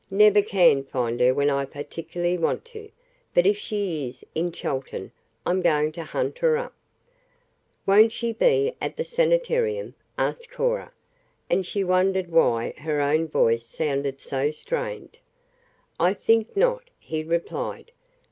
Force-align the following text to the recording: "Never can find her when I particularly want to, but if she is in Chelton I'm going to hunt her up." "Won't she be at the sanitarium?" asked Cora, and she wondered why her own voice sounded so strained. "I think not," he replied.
"Never 0.09 0.41
can 0.41 0.83
find 0.83 1.19
her 1.19 1.31
when 1.31 1.51
I 1.51 1.63
particularly 1.63 2.35
want 2.35 2.65
to, 2.73 2.89
but 3.35 3.45
if 3.45 3.55
she 3.59 4.07
is 4.09 4.25
in 4.33 4.51
Chelton 4.51 5.11
I'm 5.45 5.61
going 5.61 5.91
to 5.91 6.03
hunt 6.03 6.39
her 6.39 6.57
up." 6.57 6.73
"Won't 7.85 8.11
she 8.11 8.33
be 8.33 8.73
at 8.81 8.97
the 8.97 9.03
sanitarium?" 9.03 9.93
asked 10.17 10.49
Cora, 10.49 10.91
and 11.51 11.67
she 11.67 11.83
wondered 11.83 12.31
why 12.31 12.71
her 12.79 12.99
own 12.99 13.27
voice 13.27 13.63
sounded 13.67 14.19
so 14.19 14.49
strained. 14.49 15.19
"I 15.99 16.15
think 16.15 16.57
not," 16.57 16.89
he 16.97 17.23
replied. 17.23 17.91